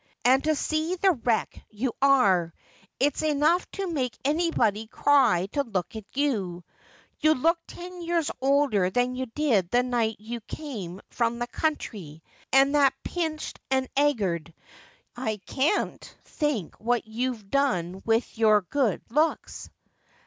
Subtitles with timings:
[0.25, 2.55] And to see the wreck you are.
[2.99, 6.63] It's enough to make anybody cry to look at you.
[7.19, 12.23] You look ten years older than you did the night you came from the country;
[12.51, 14.51] and that pinched and 'aggard—
[15.15, 19.69] I can't think what you've done with your good looks.'